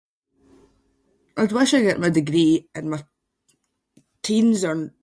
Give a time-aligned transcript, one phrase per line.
[1.41, 2.99] I’d wish I got my degree in my
[4.25, 4.85] teens or-